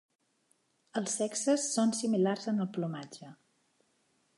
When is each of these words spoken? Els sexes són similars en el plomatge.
Els 1.01 1.13
sexes 1.21 1.67
són 1.75 1.95
similars 2.01 2.51
en 2.53 2.67
el 2.67 2.71
plomatge. 2.79 3.35